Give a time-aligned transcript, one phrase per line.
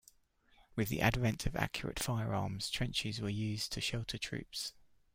[0.75, 4.73] With the advent of accurate firearms, trenches were used to shelter troops.